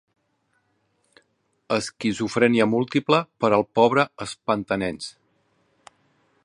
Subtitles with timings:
[1.75, 5.13] Esquizofrènia múltiple per al pobre espanta-nens.